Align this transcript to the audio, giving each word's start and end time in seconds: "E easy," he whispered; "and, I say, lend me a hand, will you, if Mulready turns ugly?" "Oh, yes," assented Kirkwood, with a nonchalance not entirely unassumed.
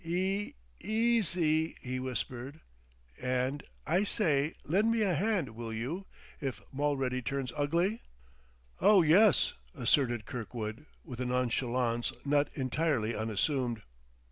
"E 0.03 0.55
easy," 0.79 1.75
he 1.79 1.99
whispered; 1.99 2.59
"and, 3.21 3.63
I 3.85 4.03
say, 4.03 4.55
lend 4.65 4.91
me 4.91 5.03
a 5.03 5.13
hand, 5.13 5.49
will 5.49 5.71
you, 5.71 6.07
if 6.39 6.59
Mulready 6.73 7.21
turns 7.21 7.51
ugly?" 7.55 8.01
"Oh, 8.79 9.03
yes," 9.03 9.53
assented 9.75 10.25
Kirkwood, 10.25 10.87
with 11.05 11.21
a 11.21 11.25
nonchalance 11.27 12.13
not 12.25 12.47
entirely 12.55 13.13
unassumed. 13.15 13.83